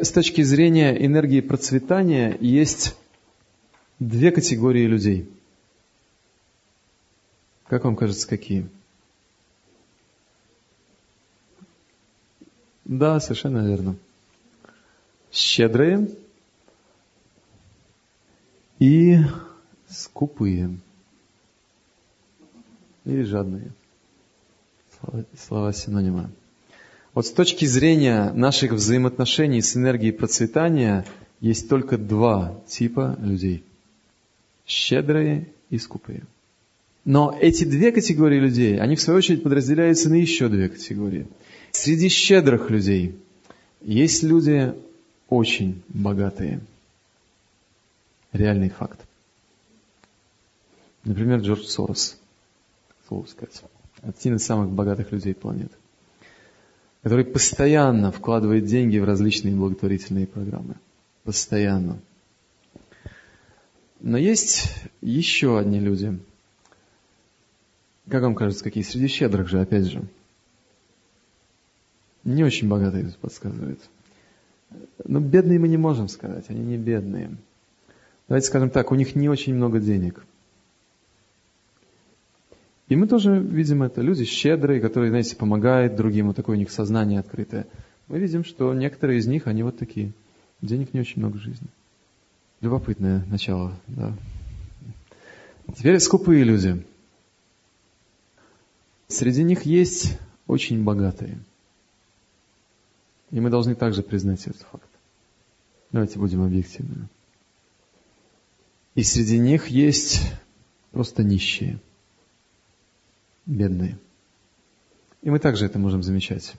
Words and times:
С 0.00 0.10
точки 0.10 0.42
зрения 0.42 1.04
энергии 1.04 1.40
процветания 1.40 2.36
есть 2.40 2.96
две 3.98 4.30
категории 4.30 4.86
людей. 4.86 5.28
Как 7.66 7.84
вам 7.84 7.96
кажется, 7.96 8.26
какие? 8.28 8.68
Да, 12.84 13.20
совершенно 13.20 13.66
верно. 13.66 13.96
Щедрые 15.30 16.08
и 18.78 19.18
скупые. 19.88 20.78
Или 23.04 23.22
жадные. 23.22 23.72
Слова, 25.00 25.24
слова 25.38 25.72
синонима. 25.72 26.30
Вот 27.14 27.26
с 27.26 27.30
точки 27.30 27.66
зрения 27.66 28.32
наших 28.32 28.72
взаимоотношений 28.72 29.60
с 29.60 29.76
энергией 29.76 30.12
процветания 30.12 31.04
есть 31.40 31.68
только 31.68 31.98
два 31.98 32.58
типа 32.66 33.18
людей. 33.20 33.64
Щедрые 34.66 35.48
и 35.68 35.78
скупые. 35.78 36.22
Но 37.04 37.36
эти 37.38 37.64
две 37.64 37.92
категории 37.92 38.38
людей, 38.38 38.80
они 38.80 38.96
в 38.96 39.02
свою 39.02 39.18
очередь 39.18 39.42
подразделяются 39.42 40.08
на 40.08 40.14
еще 40.14 40.48
две 40.48 40.68
категории. 40.68 41.26
Среди 41.72 42.08
щедрых 42.08 42.70
людей 42.70 43.14
есть 43.82 44.22
люди 44.22 44.72
очень 45.28 45.82
богатые. 45.88 46.60
Реальный 48.32 48.70
факт. 48.70 49.00
Например, 51.04 51.40
Джордж 51.40 51.64
Сорос, 51.64 52.16
слово 53.08 53.26
сказать. 53.26 53.62
Один 54.00 54.36
из 54.36 54.46
самых 54.46 54.70
богатых 54.70 55.12
людей 55.12 55.34
планеты 55.34 55.74
который 57.02 57.24
постоянно 57.24 58.12
вкладывает 58.12 58.64
деньги 58.64 58.98
в 58.98 59.04
различные 59.04 59.54
благотворительные 59.54 60.26
программы. 60.26 60.76
Постоянно. 61.24 61.98
Но 64.00 64.18
есть 64.18 64.68
еще 65.00 65.58
одни 65.58 65.80
люди. 65.80 66.18
Как 68.08 68.22
вам 68.22 68.34
кажется, 68.34 68.64
какие? 68.64 68.82
Среди 68.82 69.08
щедрых 69.08 69.48
же, 69.48 69.60
опять 69.60 69.86
же. 69.86 70.02
Не 72.24 72.44
очень 72.44 72.68
богатые 72.68 73.12
подсказывают. 73.20 73.80
Но 75.04 75.20
бедные 75.20 75.58
мы 75.58 75.68
не 75.68 75.76
можем 75.76 76.08
сказать, 76.08 76.44
они 76.48 76.60
не 76.60 76.78
бедные. 76.78 77.36
Давайте 78.28 78.46
скажем 78.46 78.70
так, 78.70 78.92
у 78.92 78.94
них 78.94 79.14
не 79.14 79.28
очень 79.28 79.54
много 79.54 79.80
денег– 79.80 80.24
и 82.92 82.96
мы 82.96 83.06
тоже 83.06 83.38
видим 83.38 83.82
это. 83.82 84.02
Люди 84.02 84.26
щедрые, 84.26 84.78
которые, 84.78 85.08
знаете, 85.08 85.34
помогают 85.34 85.96
другим, 85.96 86.26
вот 86.26 86.36
такое 86.36 86.56
у 86.56 86.58
них 86.58 86.70
сознание 86.70 87.20
открытое. 87.20 87.66
Мы 88.08 88.18
видим, 88.18 88.44
что 88.44 88.74
некоторые 88.74 89.18
из 89.18 89.26
них, 89.26 89.46
они 89.46 89.62
вот 89.62 89.78
такие. 89.78 90.12
Денег 90.60 90.92
не 90.92 91.00
очень 91.00 91.22
много 91.22 91.38
в 91.38 91.40
жизни. 91.40 91.68
Любопытное 92.60 93.24
начало, 93.30 93.72
да. 93.86 94.12
Теперь 95.74 95.98
скупые 96.00 96.44
люди. 96.44 96.84
Среди 99.08 99.42
них 99.42 99.62
есть 99.62 100.18
очень 100.46 100.84
богатые. 100.84 101.38
И 103.30 103.40
мы 103.40 103.48
должны 103.48 103.74
также 103.74 104.02
признать 104.02 104.46
этот 104.46 104.60
факт. 104.70 104.90
Давайте 105.92 106.18
будем 106.18 106.42
объективными. 106.42 107.08
И 108.94 109.02
среди 109.02 109.38
них 109.38 109.68
есть 109.68 110.30
просто 110.90 111.22
нищие– 111.22 111.80
бедные. 113.46 113.98
И 115.22 115.30
мы 115.30 115.38
также 115.38 115.66
это 115.66 115.78
можем 115.78 116.02
замечать. 116.02 116.54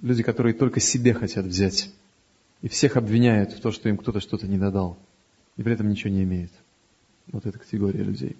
Люди, 0.00 0.22
которые 0.22 0.54
только 0.54 0.80
себе 0.80 1.14
хотят 1.14 1.46
взять, 1.46 1.90
и 2.60 2.68
всех 2.68 2.96
обвиняют 2.96 3.52
в 3.52 3.60
том, 3.60 3.72
что 3.72 3.88
им 3.88 3.96
кто-то 3.96 4.20
что-то 4.20 4.46
не 4.46 4.58
додал, 4.58 4.98
и 5.56 5.62
при 5.62 5.72
этом 5.72 5.88
ничего 5.88 6.10
не 6.10 6.24
имеют. 6.24 6.52
Вот 7.28 7.46
эта 7.46 7.58
категория 7.58 8.02
людей. 8.02 8.36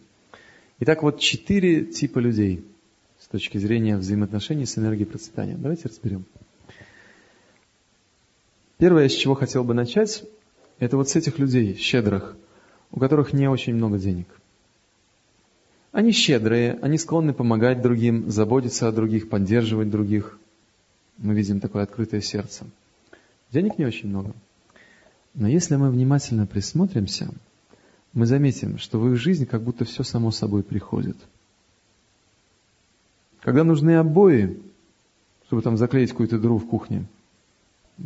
Итак, 0.80 1.02
вот 1.02 1.20
четыре 1.20 1.84
типа 1.84 2.18
людей 2.18 2.64
с 3.20 3.28
точки 3.28 3.58
зрения 3.58 3.96
взаимоотношений 3.96 4.66
с 4.66 4.76
энергией 4.76 5.06
процветания. 5.06 5.56
Давайте 5.56 5.88
разберем. 5.88 6.24
Первое, 8.78 9.08
с 9.08 9.12
чего 9.12 9.34
хотел 9.34 9.62
бы 9.62 9.74
начать, 9.74 10.24
это 10.80 10.96
вот 10.96 11.08
с 11.08 11.14
этих 11.14 11.38
людей, 11.38 11.76
щедрых, 11.76 12.36
у 12.90 12.98
которых 12.98 13.32
не 13.32 13.48
очень 13.48 13.74
много 13.74 13.98
денег– 13.98 14.26
они 15.92 16.12
щедрые, 16.12 16.78
они 16.80 16.96
склонны 16.96 17.34
помогать 17.34 17.82
другим, 17.82 18.30
заботиться 18.30 18.88
о 18.88 18.92
других, 18.92 19.28
поддерживать 19.28 19.90
других. 19.90 20.38
Мы 21.18 21.34
видим 21.34 21.60
такое 21.60 21.82
открытое 21.82 22.22
сердце. 22.22 22.64
Денег 23.50 23.78
не 23.78 23.84
очень 23.84 24.08
много. 24.08 24.32
Но 25.34 25.46
если 25.46 25.76
мы 25.76 25.90
внимательно 25.90 26.46
присмотримся, 26.46 27.30
мы 28.14 28.26
заметим, 28.26 28.78
что 28.78 28.98
в 28.98 29.10
их 29.10 29.18
жизни 29.18 29.44
как 29.44 29.62
будто 29.62 29.84
все 29.84 30.02
само 30.02 30.30
собой 30.30 30.62
приходит. 30.62 31.16
Когда 33.40 33.62
нужны 33.64 33.96
обои, 33.96 34.58
чтобы 35.46 35.62
там 35.62 35.76
заклеить 35.76 36.10
какую-то 36.10 36.38
дыру 36.38 36.58
в 36.58 36.66
кухне, 36.66 37.04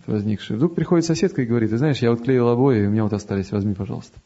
возникшую, 0.07 0.57
вдруг 0.57 0.75
приходит 0.75 1.05
соседка 1.05 1.43
и 1.43 1.47
говорит, 1.47 1.71
ты 1.71 1.79
знаешь, 1.79 1.99
я 1.99 2.11
вот 2.11 2.23
клеил 2.23 2.49
обои, 2.49 2.87
у 2.87 2.91
меня 2.91 3.05
вот 3.05 3.13
остались, 3.13 3.53
возьми, 3.53 3.75
пожалуйста. 3.75 4.19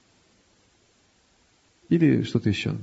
Или 1.91 2.22
что-то 2.22 2.49
еще. 2.49 2.76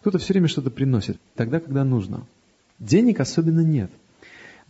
Кто-то 0.00 0.18
все 0.18 0.32
время 0.32 0.48
что-то 0.48 0.70
приносит, 0.70 1.18
тогда, 1.34 1.60
когда 1.60 1.84
нужно. 1.84 2.26
Денег 2.78 3.20
особенно 3.20 3.60
нет. 3.60 3.90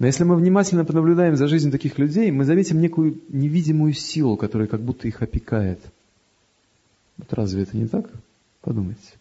Но 0.01 0.07
если 0.07 0.25
мы 0.25 0.35
внимательно 0.35 0.85
понаблюдаем 0.85 1.37
за 1.37 1.47
жизнью 1.47 1.73
таких 1.73 1.99
людей, 1.99 2.31
мы 2.31 2.45
заметим 2.45 2.81
некую 2.81 3.21
невидимую 3.29 3.93
силу, 3.93 4.37
которая 4.37 4.67
как 4.67 4.81
будто 4.81 5.07
их 5.07 5.23
опекает. 5.23 5.79
Вот 7.19 7.33
разве 7.35 7.63
это 7.63 7.77
не 7.77 7.87
так? 7.87 8.11
Подумайте. 8.63 9.13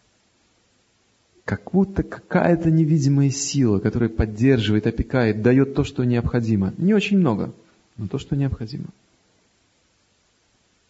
Как 1.44 1.70
будто 1.72 2.02
какая-то 2.02 2.70
невидимая 2.70 3.30
сила, 3.30 3.78
которая 3.78 4.08
поддерживает, 4.08 4.86
опекает, 4.86 5.42
дает 5.42 5.74
то, 5.74 5.84
что 5.84 6.04
необходимо. 6.04 6.72
Не 6.78 6.94
очень 6.94 7.18
много, 7.18 7.52
но 7.96 8.08
то, 8.08 8.18
что 8.18 8.34
необходимо. 8.34 8.86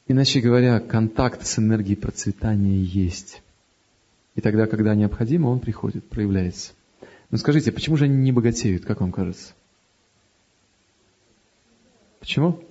Иначе 0.06 0.40
говоря, 0.40 0.80
контакт 0.80 1.46
с 1.46 1.58
энергией 1.58 1.96
процветания 1.96 2.80
есть. 2.80 3.42
И 4.40 4.42
тогда, 4.42 4.66
когда 4.66 4.94
необходимо, 4.94 5.48
он 5.48 5.60
приходит, 5.60 6.08
проявляется. 6.08 6.72
Но 7.30 7.36
скажите, 7.36 7.72
почему 7.72 7.98
же 7.98 8.04
они 8.04 8.16
не 8.16 8.32
богатеют, 8.32 8.86
как 8.86 9.02
вам 9.02 9.12
кажется? 9.12 9.52
Почему? 12.20 12.64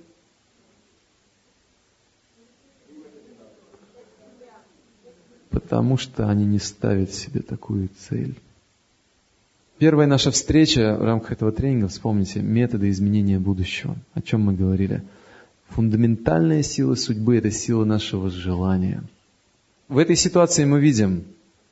Потому 5.50 5.96
что 5.96 6.28
они 6.28 6.44
не 6.44 6.58
ставят 6.58 7.14
себе 7.14 7.40
такую 7.40 7.88
цель. 7.96 8.34
Первая 9.78 10.08
наша 10.08 10.32
встреча 10.32 10.96
в 10.98 11.04
рамках 11.04 11.30
этого 11.30 11.52
тренинга, 11.52 11.86
вспомните, 11.86 12.40
методы 12.40 12.90
изменения 12.90 13.38
будущего. 13.38 13.96
О 14.14 14.22
чем 14.22 14.40
мы 14.40 14.54
говорили? 14.54 15.04
Фундаментальная 15.68 16.64
сила 16.64 16.96
судьбы– 16.96 17.36
это 17.38 17.52
сила 17.52 17.84
нашего 17.84 18.28
желания. 18.28 19.04
В 19.86 19.98
этой 19.98 20.16
ситуации 20.16 20.64
мы 20.64 20.80
видим, 20.80 21.26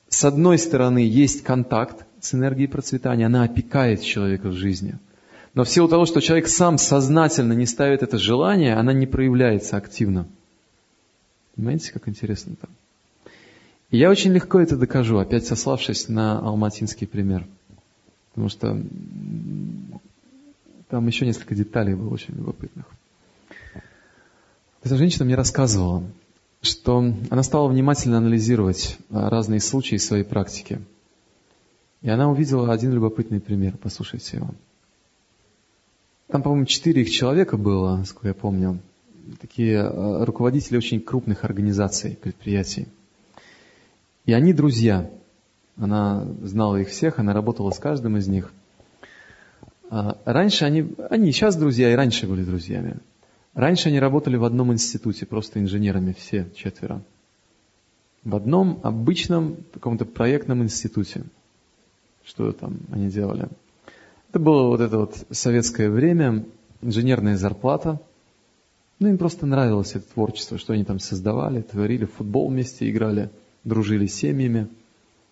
с 0.09 0.25
одной 0.25 0.59
стороны, 0.59 0.99
есть 0.99 1.43
контакт 1.43 2.07
с 2.21 2.35
энергией 2.35 2.69
процветания, 2.69 3.27
она 3.27 3.45
опекает 3.45 4.03
человека 4.03 4.49
в 4.49 4.55
жизни. 4.55 4.99
Но 5.55 5.65
в 5.65 5.69
силу 5.69 5.89
того, 5.89 6.07
что 6.07 6.21
человек 6.21 6.49
сам 6.49 6.79
сознательно 6.79 7.53
не 7.53 7.67
ставит 7.67 8.03
это 8.03 8.19
желание, 8.19 8.75
она 8.75 8.93
не 8.93 9.07
проявляется 9.07 9.77
активно. 9.77 10.27
Понимаете, 11.57 11.93
как 11.93 12.09
интересно 12.09 12.55
там? 12.61 12.71
И 13.91 13.99
я 13.99 14.11
очень 14.11 14.33
легко 14.33 14.61
это 14.61 14.77
докажу, 14.77 15.19
опять 15.19 15.47
сославшись 15.47 16.09
на 16.09 16.39
алматинский 16.39 17.07
пример. 17.07 17.47
Потому 18.31 18.49
что 18.49 18.81
там 20.89 21.07
еще 21.07 21.27
несколько 21.27 21.55
деталей 21.55 21.95
было 21.95 22.11
очень 22.11 22.35
любопытных. 22.35 22.87
Эта 24.83 24.97
женщина 24.97 25.25
мне 25.25 25.35
рассказывала, 25.35 26.05
что 26.61 27.15
она 27.31 27.43
стала 27.43 27.69
внимательно 27.69 28.19
анализировать 28.19 28.99
а, 29.11 29.31
разные 29.31 29.61
случаи 29.61 29.97
своей 29.97 30.25
практики. 30.25 30.81
И 32.03 32.09
она 32.09 32.31
увидела 32.31 32.73
один 32.73 32.93
любопытный 32.93 33.41
пример. 33.41 33.77
Послушайте 33.77 34.39
его. 34.39 34.51
Там, 36.29 36.43
по-моему, 36.43 36.67
четыре 36.67 37.03
их 37.03 37.11
человека 37.11 37.57
было, 37.57 37.97
насколько 37.97 38.29
я 38.29 38.35
помню. 38.35 38.79
Такие 39.41 39.81
а, 39.81 40.25
руководители 40.25 40.77
очень 40.77 41.01
крупных 41.01 41.45
организаций, 41.45 42.19
предприятий. 42.21 42.89
И 44.27 44.33
они 44.33 44.53
друзья. 44.53 45.11
Она 45.77 46.27
знала 46.43 46.77
их 46.77 46.89
всех, 46.89 47.19
она 47.19 47.33
работала 47.33 47.71
с 47.71 47.79
каждым 47.79 48.17
из 48.17 48.27
них. 48.27 48.53
А, 49.91 50.19
раньше 50.25 50.65
они, 50.65 50.95
они 51.09 51.33
сейчас 51.33 51.57
друзья, 51.57 51.93
и 51.93 51.95
раньше 51.95 52.27
были 52.27 52.45
друзьями. 52.45 52.97
Раньше 53.55 53.89
они 53.89 53.99
работали 53.99 54.37
в 54.37 54.45
одном 54.45 54.73
институте, 54.73 55.27
просто 55.27 55.61
инженерами 55.61 56.13
все 56.13 56.49
четверо. 56.55 57.03
В 58.25 58.37
одном 58.37 58.81
обычном 58.83 59.57
каком-то 59.73 60.05
проектном 60.05 60.63
институте. 60.63 61.25
Что 62.25 62.53
там 62.53 62.79
они 62.93 63.09
делали? 63.09 63.49
Это 64.31 64.39
было 64.39 64.69
вот 64.69 64.81
это 64.81 64.99
вот 64.99 65.27
советское 65.31 65.89
время, 65.89 66.45
инженерная 66.83 67.37
зарплата, 67.37 68.01
Ну, 69.01 69.09
им 69.09 69.17
просто 69.17 69.47
нравилось 69.47 69.95
это 69.95 70.13
творчество, 70.13 70.59
что 70.59 70.73
они 70.73 70.85
там 70.85 70.99
создавали, 70.99 71.63
творили, 71.63 72.05
в 72.05 72.15
футбол 72.15 72.49
вместе 72.49 72.91
играли, 72.91 73.31
дружили 73.63 74.07
с 74.07 74.15
семьями. 74.15 74.67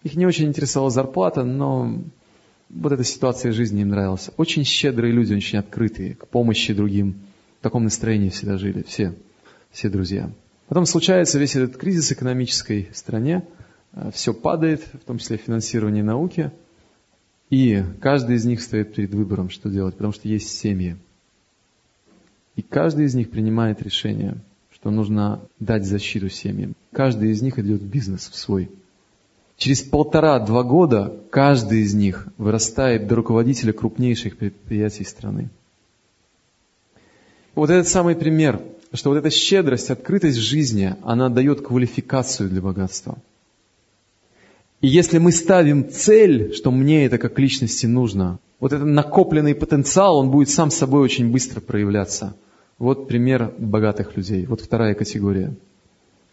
Их 0.04 0.14
не 0.14 0.24
очень 0.24 0.46
интересовала 0.46 0.90
зарплата, 0.90 1.42
но 1.42 1.98
вот 2.70 2.92
эта 2.92 3.02
ситуация 3.02 3.50
жизни 3.50 3.82
им 3.82 3.88
нравилась. 3.88 4.30
Очень 4.36 4.64
щедрые 4.64 5.12
люди, 5.12 5.34
очень 5.34 5.58
открытые 5.58 6.14
к 6.14 6.28
помощи 6.28 6.72
другим. 6.74 7.16
Таком 7.66 7.82
настроении 7.82 8.28
всегда 8.28 8.58
жили, 8.58 8.84
все, 8.86 9.12
все 9.72 9.88
друзья. 9.88 10.30
Потом 10.68 10.86
случается 10.86 11.40
весь 11.40 11.56
этот 11.56 11.76
кризис 11.76 12.12
экономической 12.12 12.88
стране, 12.92 13.42
э, 13.92 14.12
все 14.14 14.32
падает, 14.32 14.84
в 14.92 15.04
том 15.04 15.18
числе 15.18 15.36
финансирование 15.36 16.04
науки, 16.04 16.52
и 17.50 17.82
каждый 18.00 18.36
из 18.36 18.44
них 18.44 18.62
стоит 18.62 18.94
перед 18.94 19.12
выбором, 19.12 19.50
что 19.50 19.68
делать, 19.68 19.94
потому 19.94 20.12
что 20.12 20.28
есть 20.28 20.56
семьи. 20.56 20.96
И 22.54 22.62
каждый 22.62 23.06
из 23.06 23.16
них 23.16 23.30
принимает 23.30 23.82
решение, 23.82 24.36
что 24.70 24.92
нужно 24.92 25.40
дать 25.58 25.84
защиту 25.84 26.28
семьям. 26.28 26.76
Каждый 26.92 27.32
из 27.32 27.42
них 27.42 27.58
идет 27.58 27.82
в 27.82 27.86
бизнес 27.88 28.28
в 28.28 28.36
свой. 28.36 28.70
Через 29.56 29.82
полтора-два 29.82 30.62
года 30.62 31.16
каждый 31.30 31.80
из 31.80 31.94
них 31.94 32.28
вырастает 32.38 33.08
до 33.08 33.16
руководителя 33.16 33.72
крупнейших 33.72 34.36
предприятий 34.36 35.02
страны. 35.02 35.50
Вот 37.56 37.70
этот 37.70 37.88
самый 37.88 38.14
пример, 38.14 38.62
что 38.92 39.10
вот 39.10 39.16
эта 39.16 39.30
щедрость, 39.30 39.90
открытость 39.90 40.38
жизни, 40.38 40.94
она 41.02 41.28
дает 41.28 41.62
квалификацию 41.62 42.48
для 42.48 42.62
богатства. 42.62 43.18
И 44.80 44.86
если 44.86 45.18
мы 45.18 45.32
ставим 45.32 45.90
цель, 45.90 46.52
что 46.54 46.70
мне 46.70 47.06
это 47.06 47.18
как 47.18 47.36
личности 47.40 47.86
нужно, 47.86 48.38
вот 48.60 48.72
этот 48.72 48.86
накопленный 48.86 49.56
потенциал, 49.56 50.18
он 50.18 50.30
будет 50.30 50.50
сам 50.50 50.70
собой 50.70 51.00
очень 51.02 51.32
быстро 51.32 51.60
проявляться– 51.60 52.36
вот 52.78 53.08
пример 53.08 53.54
богатых 53.58 54.16
людей. 54.16 54.46
Вот 54.46 54.60
вторая 54.60 54.94
категория. 54.94 55.54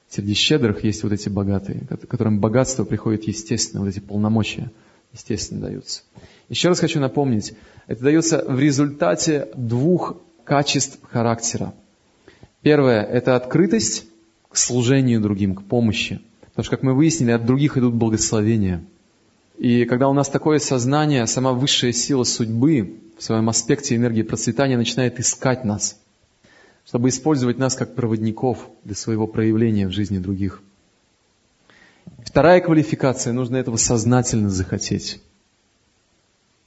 Среди 0.09 0.33
щедрых 0.33 0.83
есть 0.83 1.03
вот 1.03 1.11
эти 1.11 1.29
богатые, 1.29 1.81
которым 2.07 2.39
богатство 2.39 2.83
приходит 2.83 3.23
естественно, 3.23 3.83
вот 3.83 3.89
эти 3.89 3.99
полномочия 3.99 4.71
естественно 5.11 5.61
даются. 5.61 6.01
Еще 6.49 6.67
раз 6.67 6.79
хочу 6.79 6.99
напомнить, 6.99 7.53
это 7.87 8.03
дается 8.03 8.43
в 8.47 8.59
результате 8.59 9.47
двух 9.55 10.17
качеств 10.44 11.00
характера. 11.04 11.74
Первое– 12.62 13.01
это 13.04 13.36
открытость 13.36 14.06
к 14.50 14.57
служению 14.57 15.22
другим, 15.22 15.56
к 15.56 15.63
помощи. 15.63 16.22
Потому 16.42 16.66
что, 16.66 16.75
как 16.75 16.84
мы 16.84 16.94
выяснили, 16.94 17.31
от 17.31 17.45
других 17.45 17.78
идут 17.78 17.94
благословения. 17.94 18.84
И 19.57 19.86
когда 19.86 20.07
у 20.07 20.13
нас 20.13 20.30
такое 20.30 20.60
сознание, 20.60 21.25
сама 21.28 21.54
высшая 21.54 21.94
сила 21.94 22.24
судьбы 22.24 22.95
в 23.18 23.24
своем 23.24 23.50
аспекте 23.50 23.95
энергии 23.95 24.22
процветания 24.22 24.78
начинает 24.78 25.19
искать 25.19 25.66
нас– 25.66 25.98
чтобы 26.86 27.10
использовать 27.10 27.57
нас 27.57 27.75
как 27.75 27.95
проводников 27.95 28.69
для 28.84 28.95
своего 28.95 29.28
проявления 29.28 29.88
в 29.88 29.92
жизни 29.92 30.19
других. 30.19 30.62
Вторая 32.25 32.62
квалификация, 32.62 33.34
нужно 33.34 33.57
этого 33.57 33.78
сознательно 33.78 34.50
захотеть. 34.50 35.22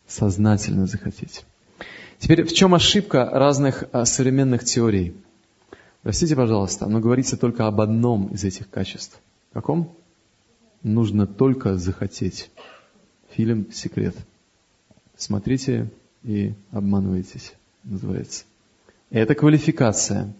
Сознательно 0.06 0.86
захотеть. 0.86 1.44
Теперь, 2.18 2.44
в 2.44 2.52
чем 2.52 2.74
ошибка 2.74 3.28
разных 3.30 3.84
а, 3.92 4.04
современных 4.04 4.64
теорий? 4.64 5.14
Простите, 6.02 6.36
пожалуйста, 6.36 6.86
но 6.86 7.00
говорится 7.00 7.36
только 7.36 7.66
об 7.66 7.80
одном 7.80 8.28
из 8.28 8.44
этих 8.44 8.70
качеств. 8.70 9.20
Каком? 9.52 9.92
Нужно 10.82 11.26
только 11.26 11.76
захотеть. 11.76 12.50
Фильм 13.32 13.70
«Секрет». 13.72 14.14
Смотрите 15.16 15.90
и 16.22 16.54
обманывайтесь, 16.70 17.54
называется. 17.84 18.44
Это 19.10 19.34
квалификация. 19.34 20.32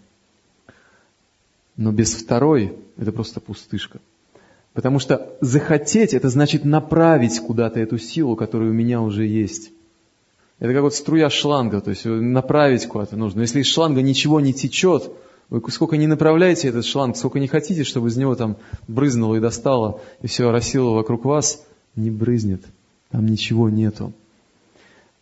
Но 1.75 1.91
без 1.91 2.13
второй 2.13 2.77
это 2.97 3.11
просто 3.11 3.39
пустышка. 3.39 3.99
Потому 4.73 4.99
что 4.99 5.35
захотеть, 5.41 6.13
это 6.13 6.29
значит 6.29 6.63
направить 6.63 7.39
куда-то 7.39 7.79
эту 7.79 7.97
силу, 7.97 8.35
которая 8.35 8.69
у 8.69 8.73
меня 8.73 9.01
уже 9.01 9.25
есть. 9.25 9.71
Это 10.59 10.73
как 10.73 10.81
вот 10.81 10.95
струя 10.95 11.29
шланга, 11.29 11.81
то 11.81 11.91
есть 11.91 12.05
направить 12.05 12.87
куда-то 12.87 13.15
нужно. 13.15 13.41
Если 13.41 13.61
из 13.61 13.67
шланга 13.67 14.01
ничего 14.01 14.39
не 14.39 14.53
течет, 14.53 15.11
вы 15.49 15.61
сколько 15.71 15.97
не 15.97 16.07
направляете 16.07 16.67
этот 16.67 16.85
шланг, 16.85 17.15
сколько 17.15 17.39
не 17.39 17.47
хотите, 17.47 17.83
чтобы 17.83 18.09
из 18.09 18.17
него 18.17 18.35
там 18.35 18.57
брызнуло 18.87 19.35
и 19.35 19.39
достало, 19.39 20.01
и 20.21 20.27
все 20.27 20.49
оросило 20.49 20.91
вокруг 20.91 21.25
вас, 21.25 21.63
не 21.95 22.09
брызнет. 22.09 22.63
Там 23.11 23.25
ничего 23.25 23.69
нету 23.69 24.13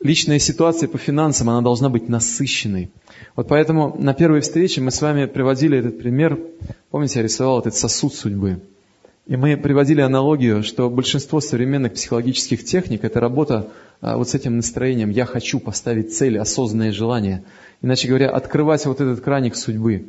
личная 0.05 0.39
ситуация 0.39 0.87
по 0.87 0.97
финансам, 0.97 1.49
она 1.49 1.61
должна 1.61 1.89
быть 1.89 2.07
насыщенной. 2.07 2.89
Вот 3.35 3.47
поэтому 3.47 3.95
на 3.97 4.13
первой 4.13 4.41
встрече 4.41 4.81
мы 4.81 4.91
с 4.91 5.01
вами 5.01 5.25
приводили 5.25 5.79
этот 5.79 5.97
пример. 5.97 6.39
Помните, 6.91 7.19
я 7.19 7.23
рисовал 7.23 7.59
этот 7.59 7.75
сосуд 7.75 8.13
судьбы. 8.13 8.59
И 9.27 9.35
мы 9.37 9.57
приводили 9.57 10.01
аналогию, 10.01 10.61
что 10.61 10.87
большинство 10.87 11.41
современных 11.41 11.93
психологических 11.93 12.63
техник– 12.63 13.03
это 13.03 13.19
работа 13.19 13.71
а, 13.99 14.17
вот 14.17 14.29
с 14.29 14.35
этим 14.35 14.57
настроением 14.57 15.09
«я 15.09 15.25
хочу 15.25 15.59
поставить 15.59 16.13
цель, 16.15 16.37
осознанное 16.37 16.91
желание». 16.91 17.43
Иначе 17.81 18.07
говоря, 18.07 18.29
открывать 18.29 18.85
вот 18.85 19.01
этот 19.01 19.21
краник 19.21 19.55
судьбы. 19.55 20.05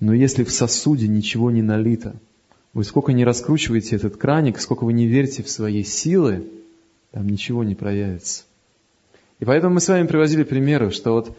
Но 0.00 0.12
если 0.14 0.42
в 0.42 0.50
сосуде 0.50 1.06
ничего 1.06 1.52
не 1.52 1.62
налито, 1.62 2.16
вы 2.74 2.82
сколько 2.82 3.12
не 3.12 3.24
раскручиваете 3.24 3.96
этот 3.96 4.16
краник, 4.16 4.60
сколько 4.60 4.84
вы 4.84 4.94
не 4.94 5.06
верите 5.06 5.44
в 5.44 5.48
свои 5.48 5.84
силы, 5.84 6.44
там 7.12 7.28
ничего 7.28 7.62
не 7.62 7.76
проявится. 7.76 8.44
И 9.38 9.44
поэтому 9.44 9.74
мы 9.74 9.80
с 9.80 9.88
вами 9.88 10.06
привозили 10.06 10.42
примеры, 10.42 10.90
что 10.90 11.12
вот 11.12 11.36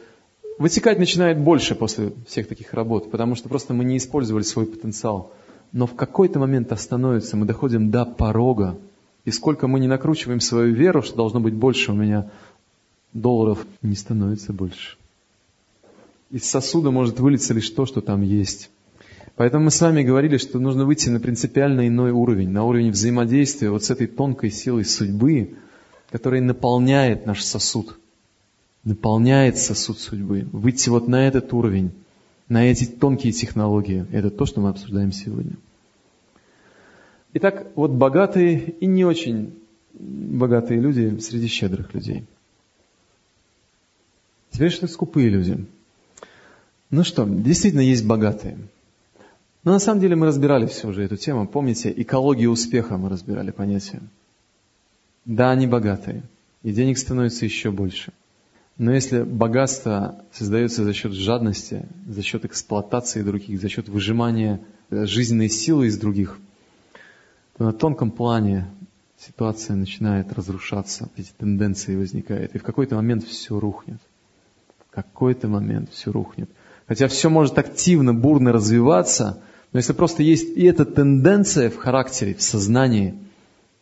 вытекать 0.57 0.97
начинает 0.97 1.39
больше 1.39 1.75
после 1.75 2.13
всех 2.27 2.47
таких 2.47 2.73
работ, 2.73 3.11
потому 3.11 3.35
что 3.35 3.49
просто 3.49 3.73
мы 3.73 3.83
не 3.83 3.97
использовали 3.97 4.43
свой 4.43 4.65
потенциал. 4.65 5.33
Но 5.71 5.87
в 5.87 5.95
какой-то 5.95 6.39
момент 6.39 6.71
остановится, 6.71 7.37
мы 7.37 7.45
доходим 7.45 7.91
до 7.91 8.05
порога, 8.05 8.77
и 9.23 9.31
сколько 9.31 9.67
мы 9.67 9.79
не 9.79 9.87
накручиваем 9.87 10.39
свою 10.39 10.73
веру, 10.73 11.01
что 11.01 11.15
должно 11.15 11.39
быть 11.39 11.53
больше 11.53 11.91
у 11.91 11.95
меня 11.95 12.29
долларов, 13.13 13.65
не 13.81 13.95
становится 13.95 14.51
больше. 14.53 14.97
Из 16.29 16.45
сосуда 16.45 16.91
может 16.91 17.19
вылиться 17.19 17.53
лишь 17.53 17.69
то, 17.69 17.85
что 17.85 18.01
там 18.01 18.21
есть. 18.21 18.69
Поэтому 19.35 19.65
мы 19.65 19.71
с 19.71 19.81
вами 19.81 20.03
говорили, 20.03 20.37
что 20.37 20.59
нужно 20.59 20.85
выйти 20.85 21.09
на 21.09 21.19
принципиально 21.19 21.87
иной 21.87 22.11
уровень, 22.11 22.49
на 22.49 22.63
уровень 22.63 22.91
взаимодействия 22.91 23.69
вот 23.69 23.83
с 23.83 23.89
этой 23.89 24.07
тонкой 24.07 24.51
силой 24.51 24.85
судьбы, 24.85 25.55
который 26.09 26.41
наполняет 26.41 27.25
наш 27.25 27.41
сосуд, 27.43 27.97
наполняет 28.83 29.57
сосуд 29.57 29.99
судьбы. 29.99 30.47
Выйти 30.51 30.89
вот 30.89 31.07
на 31.07 31.27
этот 31.27 31.53
уровень, 31.53 31.91
на 32.49 32.69
эти 32.69 32.85
тонкие 32.85 33.31
технологии, 33.31 34.05
это 34.11 34.29
то, 34.29 34.45
что 34.45 34.61
мы 34.61 34.69
обсуждаем 34.69 35.11
сегодня. 35.11 35.53
Итак, 37.33 37.67
вот 37.75 37.91
богатые 37.91 38.75
и 38.79 38.85
не 38.85 39.05
очень 39.05 39.57
богатые 39.93 40.79
люди 40.79 41.17
среди 41.19 41.47
щедрых 41.47 41.93
людей. 41.93 42.25
Теперь 44.51 44.71
что 44.71 44.87
скупые 44.87 45.29
люди. 45.29 45.65
Ну 46.89 47.03
что, 47.03 47.25
действительно 47.25 47.81
есть 47.81 48.05
богатые. 48.05 48.57
Но 49.63 49.71
на 49.71 49.79
самом 49.79 50.01
деле 50.01 50.15
мы 50.15 50.27
разбирали 50.27 50.65
все 50.65 50.89
уже 50.89 51.03
эту 51.03 51.15
тему. 51.15 51.47
Помните, 51.47 51.93
экологию 51.95 52.51
успеха 52.51 52.97
мы 52.97 53.09
разбирали 53.09 53.51
понятие. 53.51 54.01
Да, 55.23 55.51
они 55.51 55.67
богатые, 55.67 56.23
и 56.63 56.73
денег 56.73 56.97
становится 56.97 57.45
еще 57.45 57.71
больше. 57.71 58.11
Но 58.77 58.91
если 58.91 59.21
богатство 59.21 60.23
создается 60.33 60.83
за 60.83 60.93
счет 60.93 61.13
жадности, 61.13 61.85
за 62.07 62.23
счет 62.23 62.43
эксплуатации 62.43 63.21
других, 63.21 63.61
за 63.61 63.69
счет 63.69 63.87
выжимания 63.87 64.59
э, 64.89 65.05
жизненной 65.05 65.49
силы 65.49 65.87
из 65.87 65.97
других, 65.99 66.39
то 67.57 67.65
на 67.65 67.73
тонком 67.73 68.11
плане 68.11 68.67
ситуация 69.17 69.75
начинает 69.75 70.33
разрушаться, 70.33 71.09
эти 71.15 71.31
тенденции 71.37 71.95
возникают, 71.95 72.55
и 72.55 72.57
в 72.57 72.63
какой-то 72.63 72.95
момент 72.95 73.23
все 73.23 73.59
рухнет. 73.59 73.99
В 74.89 74.95
какой-то 74.95 75.47
момент 75.47 75.91
все 75.91 76.11
рухнет. 76.11 76.49
Хотя 76.87 77.07
все 77.07 77.29
может 77.29 77.57
активно, 77.57 78.13
бурно 78.13 78.51
развиваться, 78.51 79.41
но 79.71 79.79
если 79.79 79.93
просто 79.93 80.23
есть 80.23 80.57
и 80.57 80.65
эта 80.65 80.85
тенденция 80.85 81.69
в 81.69 81.77
характере, 81.77 82.33
в 82.33 82.41
сознании, 82.41 83.17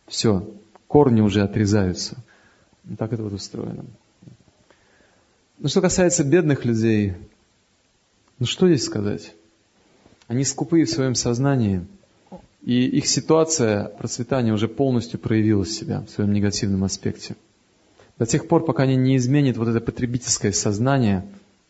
все, 0.06 0.48
корни 0.86 1.20
уже 1.20 1.42
отрезаются. 1.42 2.16
Так 2.98 3.12
это 3.12 3.22
вот 3.22 3.32
устроено. 3.32 3.84
Но 5.58 5.68
что 5.68 5.80
касается 5.80 6.24
бедных 6.24 6.64
людей, 6.64 7.14
ну 8.38 8.46
что 8.46 8.68
здесь 8.68 8.84
сказать? 8.84 9.34
Они 10.26 10.44
скупы 10.44 10.84
в 10.84 10.90
своем 10.90 11.14
сознании, 11.14 11.84
и 12.62 12.86
их 12.86 13.06
ситуация 13.06 13.84
процветания 13.88 14.52
уже 14.52 14.68
полностью 14.68 15.18
проявила 15.18 15.64
себя 15.66 16.00
в 16.00 16.10
своем 16.10 16.32
негативном 16.32 16.84
аспекте. 16.84 17.36
До 18.18 18.26
тех 18.26 18.48
пор, 18.48 18.64
пока 18.64 18.82
они 18.82 18.96
не 18.96 19.16
изменят 19.16 19.56
вот 19.56 19.68
это 19.68 19.80
потребительское 19.80 20.52
сознание, 20.52 21.26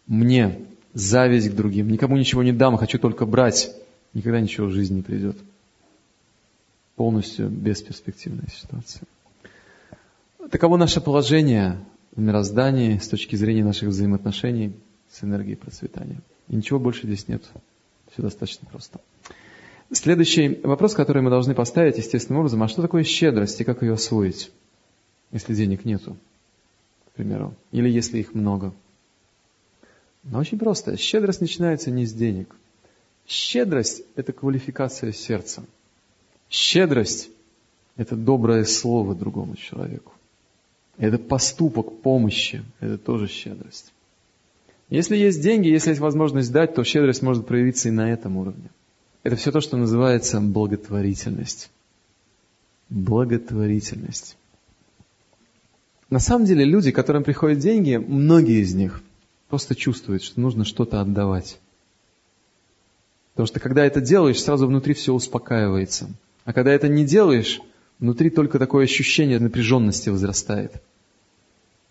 мне 0.06 0.59
зависть 0.94 1.50
к 1.50 1.54
другим, 1.54 1.88
никому 1.88 2.16
ничего 2.16 2.42
не 2.42 2.52
дам, 2.52 2.76
хочу 2.76 2.99
только 2.99 3.25
брать, 3.25 3.70
никогда 4.14 4.40
ничего 4.40 4.66
в 4.66 4.73
жизни 4.73 4.97
не 4.97 5.02
придет 5.02 5.37
полностью 7.00 7.49
бесперспективная 7.49 8.49
ситуация. 8.54 9.04
Таково 10.50 10.76
наше 10.76 11.00
положение 11.00 11.82
в 12.14 12.20
мироздании 12.20 12.99
с 12.99 13.09
точки 13.09 13.37
зрения 13.37 13.64
наших 13.64 13.88
взаимоотношений 13.88 14.75
с 15.11 15.25
энергией 15.25 15.56
процветания. 15.56 16.20
И 16.49 16.56
ничего 16.56 16.78
больше 16.78 17.06
здесь 17.06 17.26
нет. 17.26 17.42
Все 18.12 18.20
достаточно 18.20 18.68
просто. 18.70 19.00
Следующий 19.92 20.61
вопрос, 20.62 20.94
который 20.94 21.20
мы 21.20 21.30
должны 21.30 21.54
поставить 21.54 21.99
естественным 21.99 22.40
образом, 22.40 22.62
а 22.62 22.68
что 22.68 22.80
такое 22.80 23.02
щедрость 23.02 23.61
и 23.61 23.64
как 23.64 23.82
ее 23.82 23.94
освоить, 23.94 24.52
если 25.32 25.54
денег 25.54 25.85
нету, 25.85 26.16
к 27.09 27.16
примеру, 27.16 27.54
или 27.73 27.88
если 27.88 28.18
их 28.18 28.32
много? 28.32 28.73
Но 30.23 30.38
очень 30.38 30.59
просто. 30.59 30.97
Щедрость 30.97 31.40
начинается 31.40 31.90
не 31.90 32.06
с 32.06 32.12
денег. 32.12 32.54
Щедрость– 33.26 34.02
это 34.16 34.32
квалификация 34.32 35.12
сердца. 35.12 35.64
Щедрость– 36.49 37.30
это 37.97 38.14
доброе 38.14 38.64
слово 38.64 39.14
другому 39.14 39.56
человеку. 39.56 40.12
Это 40.99 41.18
поступок 41.18 42.00
помощи, 42.02 42.62
это 42.78 42.97
тоже 42.99 43.26
щедрость. 43.26 43.92
Если 44.88 45.16
есть 45.16 45.40
деньги, 45.40 45.68
если 45.68 45.90
есть 45.90 46.00
возможность 46.00 46.52
дать, 46.52 46.75
то 46.75 46.85
щедрость 46.85 47.23
может 47.23 47.47
проявиться 47.47 47.88
и 47.88 47.92
на 47.92 48.12
этом 48.12 48.37
уровне. 48.37 48.70
Это 49.22 49.36
все 49.36 49.52
то, 49.52 49.60
что 49.60 49.76
называется 49.76 50.40
благотворительность. 50.40 51.70
Благотворительность. 52.88 54.36
На 56.08 56.18
самом 56.18 56.46
деле 56.46 56.64
люди, 56.64 56.90
которым 56.90 57.22
приходят 57.22 57.58
деньги, 57.58 57.96
многие 57.96 58.62
из 58.62 58.74
них 58.74 59.02
просто 59.48 59.74
чувствуют, 59.74 60.22
что 60.22 60.40
нужно 60.40 60.64
что-то 60.64 61.00
отдавать. 61.00 61.58
Потому 63.34 63.46
что 63.46 63.60
когда 63.60 63.84
это 63.84 64.00
делаешь, 64.00 64.42
сразу 64.42 64.66
внутри 64.66 64.94
все 64.94 65.12
успокаивается. 65.12 66.10
А 66.44 66.52
когда 66.52 66.72
это 66.72 66.88
не 66.88 67.04
делаешь, 67.04 67.60
внутри 68.00 68.30
только 68.30 68.58
такое 68.58 68.84
ощущение 68.84 69.38
напряженности 69.38 70.08
возрастает. 70.08 70.72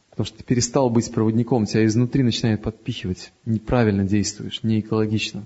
Потому 0.09 0.25
что 0.25 0.37
ты 0.37 0.43
перестал 0.43 0.89
быть 0.89 1.11
проводником, 1.11 1.65
тебя 1.65 1.85
изнутри 1.85 2.23
начинает 2.23 2.61
подпихивать. 2.61 3.31
Неправильно 3.45 4.03
действуешь, 4.03 4.63
не 4.63 4.81
экологично. 4.81 5.45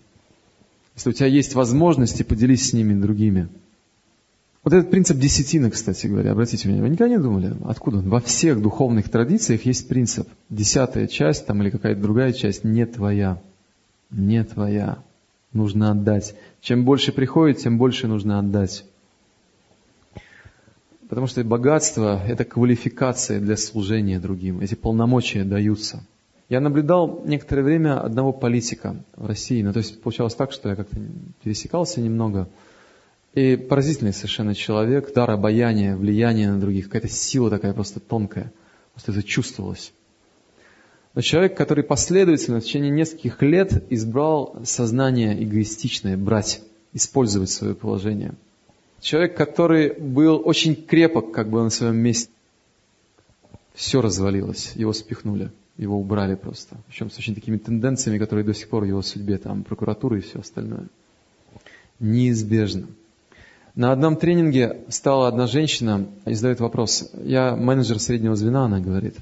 Если 0.95 1.09
у 1.09 1.13
тебя 1.13 1.27
есть 1.27 1.55
возможности, 1.55 2.23
поделись 2.23 2.69
с 2.69 2.73
ними 2.73 2.99
другими. 2.99 3.49
Вот 4.63 4.73
этот 4.73 4.91
принцип 4.91 5.17
десятины, 5.17 5.69
кстати 5.69 6.07
говоря, 6.07 6.31
обратите 6.31 6.63
внимание, 6.63 6.83
вы 6.83 6.93
никогда 6.93 7.13
не 7.13 7.21
думали, 7.21 7.53
откуда 7.65 7.97
он? 7.97 8.09
Во 8.09 8.21
всех 8.21 8.61
духовных 8.61 9.09
традициях 9.09 9.65
есть 9.65 9.89
принцип. 9.89 10.27
Десятая 10.49 11.07
часть 11.07 11.45
там 11.45 11.61
или 11.61 11.69
какая-то 11.69 12.01
другая 12.01 12.31
часть 12.31 12.63
не 12.63 12.85
твоя. 12.85 13.41
Не 14.09 14.43
твоя. 14.45 14.99
Нужно 15.51 15.91
отдать. 15.91 16.35
Чем 16.61 16.85
больше 16.85 17.11
приходит, 17.11 17.57
тем 17.57 17.77
больше 17.77 18.07
нужно 18.07 18.39
отдать. 18.39 18.85
Потому 21.09 21.27
что 21.27 21.43
богатство– 21.43 22.23
это 22.27 22.45
квалификация 22.45 23.39
для 23.39 23.57
служения 23.57 24.19
другим. 24.19 24.61
Эти 24.61 24.75
полномочия 24.75 25.43
даются. 25.43 26.03
Я 26.49 26.59
наблюдал 26.59 27.23
некоторое 27.25 27.63
время 27.63 27.99
одного 27.99 28.33
политика 28.33 28.95
в 29.15 29.25
России. 29.25 29.61
Ну, 29.61 29.73
то 29.73 29.79
есть 29.79 30.01
получалось 30.01 30.35
так, 30.35 30.51
что 30.51 30.69
я 30.69 30.75
как-то 30.75 30.97
пересекался 31.43 32.01
немного. 32.01 32.47
И 33.33 33.55
поразительный 33.55 34.13
совершенно 34.13 34.53
человек, 34.53 35.13
дар 35.13 35.31
обаяния, 35.31 35.95
влияние 35.95 36.51
на 36.51 36.59
других, 36.59 36.85
какая-то 36.85 37.07
сила 37.07 37.49
такая 37.49 37.73
просто 37.73 37.99
тонкая. 37.99 38.51
Просто 38.93 39.11
это 39.11 39.23
чувствовалось. 39.23 39.91
Но 41.15 41.21
человек, 41.21 41.55
который 41.57 41.83
последовательно 41.83 42.59
в 42.59 42.63
течение 42.63 42.91
нескольких 42.91 43.41
лет 43.41 43.83
избрал 43.91 44.57
сознание 44.63 45.41
эгоистичное, 45.43 46.17
брать, 46.17 46.61
использовать 46.93 47.49
свое 47.49 47.75
положение– 47.75 48.33
Человек, 49.03 49.35
который 49.35 49.93
был 49.99 50.41
очень 50.45 50.75
крепок, 50.75 51.33
как 51.33 51.49
бы 51.49 51.61
на 51.61 51.69
своем 51.69 51.97
месте. 51.97 52.31
Все 53.73 53.99
развалилось, 53.99 54.71
его 54.75 54.93
спихнули, 54.93 55.51
его 55.77 55.97
убрали 55.97 56.35
просто. 56.35 56.77
Причем 56.87 57.09
с 57.09 57.17
очень 57.17 57.35
такими 57.35 57.57
тенденциями, 57.57 58.19
которые 58.19 58.45
до 58.45 58.53
сих 58.53 58.69
пор 58.69 58.83
в 58.83 58.87
его 58.87 59.01
судьбе, 59.01 59.37
там, 59.37 59.63
прокуратура 59.63 60.17
и 60.17 60.21
все 60.21 60.39
остальное. 60.39 60.87
Неизбежно. 61.99 62.87
На 63.75 63.91
одном 63.91 64.17
тренинге 64.17 64.81
стала 64.89 65.27
одна 65.27 65.47
женщина 65.47 66.07
и 66.25 66.33
задает 66.35 66.59
вопрос. 66.59 67.11
Я 67.23 67.55
менеджер 67.55 67.99
среднего 67.99 68.35
звена, 68.35 68.65
она 68.65 68.79
говорит. 68.79 69.15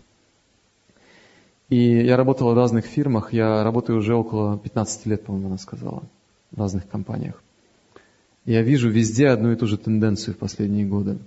И 1.70 2.06
я 2.06 2.18
работала 2.18 2.52
в 2.52 2.58
разных 2.58 2.86
фирмах, 2.86 3.32
я 3.32 3.64
работаю 3.64 4.00
уже 4.00 4.14
около 4.14 4.58
15 4.58 5.06
лет, 5.06 5.24
по-моему, 5.24 5.48
она 5.48 5.58
сказала, 5.58 6.04
в 6.52 6.60
разных 6.60 6.86
компаниях. 6.90 7.42
Я 8.44 8.62
вижу 8.62 8.90
везде 8.90 9.30
одну 9.30 9.54
и 9.54 9.56
ту 9.56 9.68
же 9.68 9.78
тенденцию 9.78 10.34
в 10.34 10.38
последние 10.38 10.86
годы, 10.86 11.20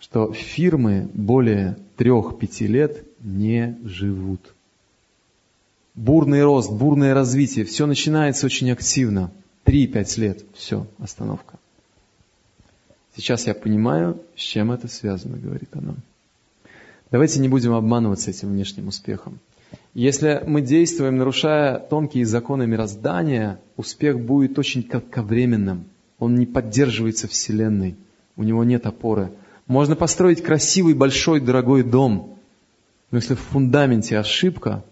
что 0.00 0.32
фирмы 0.32 1.10
более 1.12 1.76
трех-пяти 1.96 2.66
лет 2.66 3.04
не 3.20 3.78
живут. 3.84 4.54
Бурный 5.94 6.42
рост, 6.42 6.70
бурное 6.70 7.14
развитие, 7.14 7.64
все 7.64 7.86
начинается 7.86 8.46
очень 8.46 8.70
активно. 8.70 9.30
Три-пять 9.64 10.16
лет, 10.16 10.44
все, 10.54 10.86
остановка. 10.98 11.58
Сейчас 13.14 13.46
я 13.46 13.54
понимаю, 13.54 14.20
с 14.34 14.40
чем 14.40 14.72
это 14.72 14.88
связано, 14.88 15.36
говорит 15.36 15.68
она. 15.72 15.94
Давайте 17.10 17.40
не 17.40 17.48
будем 17.48 17.74
обманываться 17.74 18.30
этим 18.30 18.48
внешним 18.48 18.88
успехом. 18.88 19.38
Если 19.94 20.42
мы 20.46 20.62
действуем, 20.62 21.18
нарушая 21.18 21.78
тонкие 21.78 22.24
законы 22.24 22.66
мироздания, 22.66 23.60
успех 23.76 24.18
будет 24.18 24.58
очень 24.58 24.82
кратковременным 24.82 25.84
он 26.22 26.36
не 26.36 26.46
поддерживается 26.46 27.26
Вселенной, 27.26 27.96
у 28.36 28.44
него 28.44 28.62
нет 28.62 28.86
опоры. 28.86 29.32
Можно 29.66 29.96
построить 29.96 30.40
красивый, 30.40 30.94
большой, 30.94 31.40
дорогой 31.40 31.82
дом, 31.82 32.38
но 33.10 33.18
если 33.18 33.34
в 33.34 33.40
фундаменте 33.40 34.16
ошибка, 34.16 34.84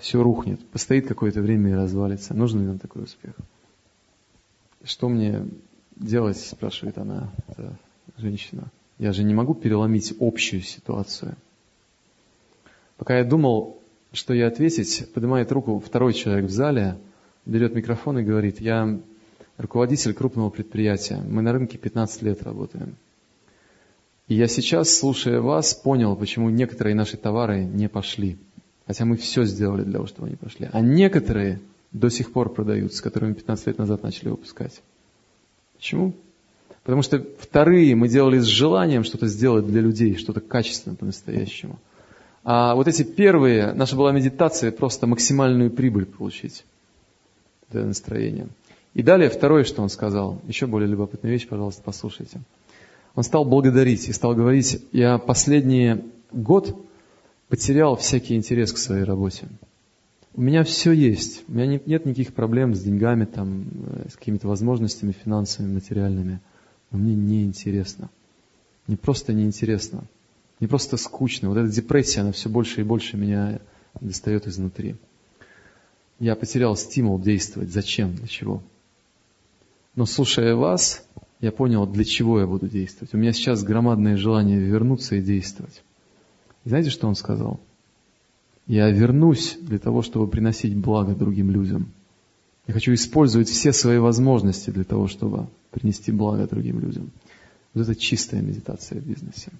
все 0.00 0.22
рухнет, 0.22 0.64
постоит 0.68 1.06
какое-то 1.06 1.40
время 1.40 1.70
и 1.70 1.74
развалится. 1.74 2.34
Нужен 2.34 2.60
ли 2.60 2.66
нам 2.66 2.78
такой 2.78 3.04
успех? 3.04 3.34
Что 4.84 5.08
мне 5.08 5.46
делать, 5.96 6.38
спрашивает 6.38 6.98
она, 6.98 7.30
эта 7.48 7.76
женщина. 8.16 8.70
Я 8.98 9.12
же 9.12 9.24
не 9.24 9.34
могу 9.34 9.54
переломить 9.54 10.14
общую 10.20 10.62
ситуацию. 10.62 11.36
Пока 12.96 13.18
я 13.18 13.24
думал, 13.24 13.80
что 14.12 14.34
ей 14.34 14.46
ответить, 14.46 15.12
поднимает 15.12 15.52
руку 15.52 15.78
второй 15.78 16.14
человек 16.14 16.46
в 16.46 16.50
зале, 16.50 16.98
берет 17.46 17.74
микрофон 17.74 18.18
и 18.18 18.24
говорит, 18.24 18.60
я 18.60 19.00
руководитель 19.56 20.14
крупного 20.14 20.50
предприятия. 20.50 21.20
Мы 21.20 21.42
на 21.42 21.52
рынке 21.52 21.78
15 21.78 22.22
лет 22.22 22.42
работаем. 22.42 22.96
И 24.28 24.34
я 24.34 24.46
сейчас, 24.46 24.90
слушая 24.90 25.40
вас, 25.40 25.74
понял, 25.74 26.14
почему 26.14 26.50
некоторые 26.50 26.94
наши 26.94 27.16
товары 27.16 27.64
не 27.64 27.88
пошли. 27.88 28.38
Хотя 28.88 29.04
мы 29.04 29.18
все 29.18 29.44
сделали 29.44 29.84
для 29.84 29.92
того, 29.92 30.06
чтобы 30.06 30.28
они 30.28 30.36
пошли. 30.36 30.66
А 30.72 30.80
некоторые 30.80 31.60
до 31.92 32.08
сих 32.08 32.32
пор 32.32 32.48
продаются, 32.48 33.02
которыми 33.02 33.34
15 33.34 33.66
лет 33.66 33.78
назад 33.78 34.02
начали 34.02 34.30
выпускать. 34.30 34.80
Почему? 35.76 36.14
Потому 36.84 37.02
что 37.02 37.22
вторые 37.38 37.94
мы 37.94 38.08
делали 38.08 38.38
с 38.38 38.46
желанием 38.46 39.04
что-то 39.04 39.26
сделать 39.26 39.66
для 39.66 39.82
людей, 39.82 40.16
что-то 40.16 40.40
качественное 40.40 40.96
по-настоящему. 40.96 41.78
А 42.44 42.74
вот 42.74 42.88
эти 42.88 43.02
первые, 43.02 43.74
наша 43.74 43.94
была 43.94 44.10
медитация, 44.10 44.72
просто 44.72 45.06
максимальную 45.06 45.70
прибыль 45.70 46.06
получить. 46.06 46.64
Это 47.68 47.84
настроение. 47.84 48.48
И 48.94 49.02
далее 49.02 49.28
второе, 49.28 49.64
что 49.64 49.82
он 49.82 49.90
сказал, 49.90 50.40
еще 50.46 50.66
более 50.66 50.88
любопытная 50.88 51.30
вещь, 51.30 51.46
пожалуйста, 51.46 51.82
послушайте. 51.84 52.40
Он 53.14 53.22
стал 53.22 53.44
благодарить 53.44 54.08
и 54.08 54.14
стал 54.14 54.34
говорить, 54.34 54.82
я 54.92 55.18
последний 55.18 56.04
год 56.32 56.74
потерял 57.48 57.96
всякий 57.96 58.34
интерес 58.34 58.72
к 58.72 58.78
своей 58.78 59.04
работе. 59.04 59.48
У 60.34 60.40
меня 60.40 60.62
все 60.62 60.92
есть, 60.92 61.44
у 61.48 61.52
меня 61.52 61.66
нет, 61.66 61.86
нет 61.86 62.06
никаких 62.06 62.32
проблем 62.32 62.74
с 62.74 62.80
деньгами, 62.80 63.24
там, 63.24 63.66
э, 63.86 64.08
с 64.10 64.16
какими-то 64.16 64.46
возможностями 64.46 65.12
финансовыми, 65.12 65.74
материальными, 65.74 66.40
но 66.90 66.98
мне 66.98 67.14
неинтересно. 67.14 68.10
Мне 68.86 68.96
просто 68.96 69.32
неинтересно. 69.32 70.04
Мне 70.60 70.68
просто 70.68 70.96
скучно. 70.96 71.48
Вот 71.48 71.58
эта 71.58 71.70
депрессия, 71.72 72.20
она 72.20 72.32
все 72.32 72.48
больше 72.48 72.80
и 72.80 72.84
больше 72.84 73.16
меня 73.16 73.60
достает 74.00 74.46
изнутри. 74.46 74.96
Я 76.20 76.34
потерял 76.36 76.76
стимул 76.76 77.18
действовать. 77.18 77.70
Зачем? 77.70 78.14
Для 78.14 78.26
чего? 78.26 78.62
Но 79.94 80.06
слушая 80.06 80.54
вас, 80.54 81.04
я 81.40 81.52
понял, 81.52 81.86
для 81.86 82.04
чего 82.04 82.40
я 82.40 82.46
буду 82.46 82.68
действовать. 82.68 83.14
У 83.14 83.18
меня 83.18 83.32
сейчас 83.32 83.62
громадное 83.62 84.16
желание 84.16 84.58
вернуться 84.58 85.16
и 85.16 85.22
действовать. 85.22 85.82
И 86.68 86.70
знаете, 86.70 86.90
что 86.90 87.08
он 87.08 87.14
сказал? 87.14 87.60
Я 88.66 88.90
вернусь 88.90 89.56
для 89.58 89.78
того, 89.78 90.02
чтобы 90.02 90.28
приносить 90.28 90.76
благо 90.76 91.14
другим 91.14 91.50
людям. 91.50 91.88
Я 92.66 92.74
хочу 92.74 92.92
использовать 92.92 93.48
все 93.48 93.72
свои 93.72 93.96
возможности 93.96 94.68
для 94.68 94.84
того, 94.84 95.08
чтобы 95.08 95.46
принести 95.70 96.12
благо 96.12 96.46
другим 96.46 96.80
людям. 96.80 97.10
Вот 97.72 97.88
это 97.88 97.94
чистая 97.94 98.42
медитация 98.42 99.00
в 99.00 99.06
бизнесе. 99.06 99.50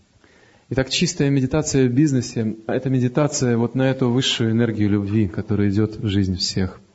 Итак, 0.68 0.90
чистая 0.90 1.30
медитация 1.30 1.88
в 1.88 1.92
бизнесе– 1.94 2.56
это 2.66 2.90
медитация 2.90 3.56
вот 3.56 3.74
на 3.74 3.88
эту 3.88 4.10
высшую 4.10 4.50
энергию 4.50 4.90
любви, 4.90 5.28
которая 5.28 5.70
идет 5.70 5.96
в 5.96 6.08
жизнь 6.08 6.36
всех– 6.36 6.78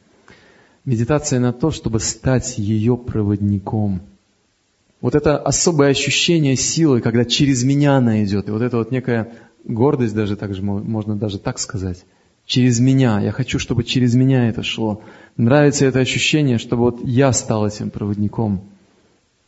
Медитация 0.86 1.39
на 1.39 1.53
то, 1.53 1.72
чтобы 1.72 2.00
стать 2.01 2.60
ее 2.60 2.98
проводником. 2.98 4.01
Вот 5.00 5.15
это 5.15 5.38
особое 5.38 5.89
ощущение 5.89 6.55
силы, 6.55 7.01
когда 7.01 7.25
через 7.25 7.63
меня 7.63 7.96
она 7.96 8.24
идет. 8.24 8.48
И 8.48 8.51
вот 8.51 8.62
это 8.62 8.77
вот 8.77 8.91
некая 8.91 9.32
гордость 9.63 10.15
даже, 10.15 10.36
так 10.36 10.53
же 10.53 10.62
можно 10.62 11.15
даже 11.15 11.39
так 11.39 11.60
сказать. 11.60 12.05
Через 12.46 12.79
меня. 12.79 13.22
Я 13.22 13.32
хочу, 13.32 13.58
чтобы 13.58 13.84
через 13.84 14.15
меня 14.15 14.50
это 14.50 14.63
шло. 14.63 15.01
Нравится 15.38 15.86
это 15.86 16.00
ощущение, 16.00 16.58
чтобы 16.58 16.84
вот 16.84 17.00
я 17.03 17.32
стал 17.32 17.65
этим 17.65 17.89
проводником. 17.89 18.62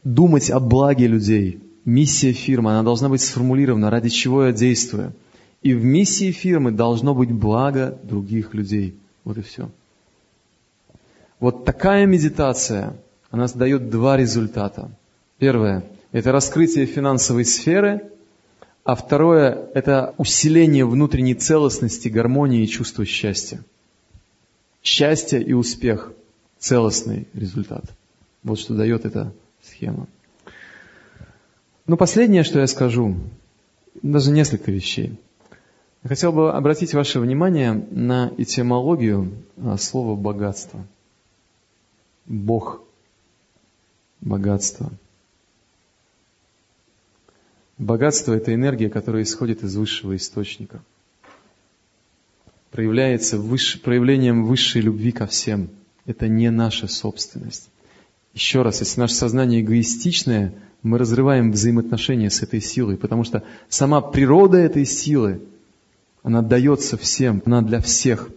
Думать 0.04 0.50
о 0.50 0.60
благе 0.60 1.08
людей. 1.08 1.60
Миссия 1.84 2.32
фирмы, 2.32 2.72
она 2.72 2.84
должна 2.84 3.10
быть 3.10 3.22
сформулирована, 3.22 3.90
ради 3.90 4.10
чего 4.10 4.46
я 4.46 4.54
действую. 4.54 5.14
И 5.62 5.74
в 5.74 5.84
миссии 5.84 6.32
фирмы 6.32 6.72
должно 6.72 7.14
быть 7.14 7.32
благо 7.32 7.98
других 8.04 8.54
людей. 8.54 8.96
Вот 9.24 9.38
и 9.38 9.42
все. 9.42 9.70
Вот 11.40 11.66
такая 11.66 12.06
медитация, 12.06 12.96
она 13.30 13.48
дает 13.54 13.90
два 13.90 14.16
результата. 14.16 14.90
Первое– 15.38 15.84
это 16.12 16.32
раскрытие 16.32 16.86
финансовой 16.86 17.44
сферы– 17.44 18.04
а 18.86 18.94
второе– 18.94 19.68
это 19.74 20.14
усиление 20.20 20.86
внутренней 20.86 21.34
целостности, 21.34 22.08
гармонии 22.08 22.62
и 22.62 22.68
чувства 22.68 23.04
счастья. 23.04 23.64
Счастье 24.84 25.42
и 25.42 25.54
успех– 25.54 26.14
целостный 26.60 27.28
результат. 27.34 27.84
Вот 28.44 28.60
что 28.60 28.76
дает 28.76 29.06
эта 29.06 29.34
схема. 29.64 30.06
Ну, 31.88 31.98
последнее, 31.98 32.44
что 32.44 32.60
я 32.60 32.68
скажу, 32.68 33.16
даже 34.04 34.30
несколько 34.30 34.72
вещей. 34.72 35.20
Я 36.04 36.10
хотел 36.10 36.32
бы 36.32 36.54
обратить 36.54 36.94
ваше 36.94 37.20
внимание 37.20 37.74
на 37.90 38.32
этимологию 38.38 39.32
а, 39.58 39.78
слова 39.78 40.16
«богатство». 40.16 40.86
Бог– 42.28 42.84
богатство– 44.22 44.92
Богатство– 47.78 48.34
это 48.36 48.54
энергия, 48.54 48.90
которая 48.90 49.24
исходит 49.24 49.64
из 49.64 49.76
высшего 49.76 50.16
источника. 50.16 50.82
Проявляется 52.72 53.38
выше, 53.38 53.82
проявлением 53.82 54.46
высшей 54.46 54.82
любви 54.82 55.12
ко 55.12 55.28
всем. 55.28 55.70
Это 56.06 56.28
не 56.28 56.50
наша 56.52 56.88
собственность. 56.88 57.70
Еще 58.34 58.62
раз, 58.62 58.80
если 58.80 59.00
наше 59.00 59.16
сознание 59.16 59.62
эгоистичное, 59.62 60.54
мы 60.84 60.98
разрываем 60.98 61.52
взаимоотношения 61.52 62.30
с 62.30 62.42
этой 62.42 62.62
силой, 62.62 62.98
потому 62.98 63.24
что 63.24 63.44
сама 63.70 64.02
природа 64.02 64.58
этой 64.58 64.86
силы, 64.86 65.42
она 66.24 66.42
дается 66.42 66.98
всем, 66.98 67.42
она 67.46 67.62
для 67.62 67.82
всех. 67.82 68.30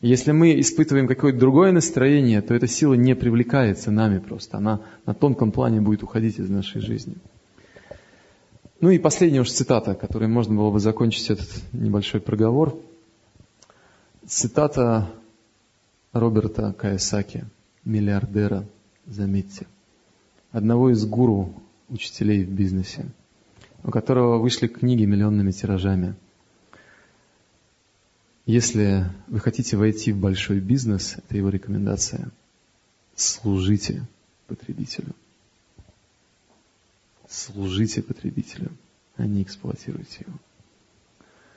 если 0.00 0.32
мы 0.32 0.58
испытываем 0.60 1.06
какое-то 1.06 1.38
другое 1.38 1.72
настроение, 1.72 2.42
то 2.42 2.54
эта 2.54 2.66
сила 2.66 2.94
не 2.94 3.14
привлекается 3.14 3.90
нами 3.90 4.18
просто, 4.18 4.58
она 4.58 4.80
на 5.06 5.14
тонком 5.14 5.52
плане 5.52 5.80
будет 5.80 6.02
уходить 6.02 6.38
из 6.38 6.48
нашей 6.48 6.80
жизни. 6.80 7.14
Ну 8.82 8.90
и 8.90 8.98
последняя 8.98 9.42
уж 9.42 9.52
цитата, 9.52 9.94
которой 9.94 10.28
можно 10.28 10.56
было 10.56 10.72
бы 10.72 10.80
закончить 10.80 11.30
этот 11.30 11.48
небольшой 11.72 12.20
проговор. 12.20 12.76
Цитата 14.26 15.08
Роберта 16.12 16.72
Каясаки, 16.72 17.44
миллиардера, 17.84 18.66
заметьте, 19.06 19.68
одного 20.50 20.90
из 20.90 21.06
гуру 21.06 21.54
учителей 21.90 22.44
в 22.44 22.50
бизнесе, 22.50 23.06
у 23.84 23.92
которого 23.92 24.38
вышли 24.38 24.66
книги 24.66 25.04
миллионными 25.04 25.52
тиражами. 25.52 26.16
Если 28.46 29.04
вы 29.28 29.38
хотите 29.38 29.76
войти 29.76 30.10
в 30.10 30.18
большой 30.18 30.58
бизнес, 30.58 31.18
это 31.18 31.36
его 31.36 31.50
рекомендация, 31.50 32.32
служите 33.14 34.02
потребителю 34.48 35.14
служите 37.32 38.02
потребителю, 38.02 38.70
а 39.16 39.26
не 39.26 39.42
эксплуатируйте 39.42 40.24
его. 40.26 40.38